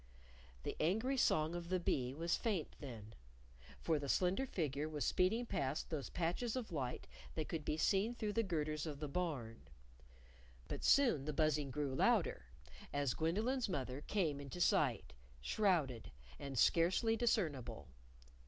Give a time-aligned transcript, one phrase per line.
[0.63, 3.13] The angry song of the bee was faint then.
[3.79, 8.15] For the slender figure was speeding past those patches of light that could be seen
[8.15, 9.61] through the girders of the Barn.
[10.67, 12.47] But soon the buzzing grew louder
[12.91, 16.09] as Gwendolyn's mother came into sight, shrouded,
[16.39, 17.87] and scarcely discernible.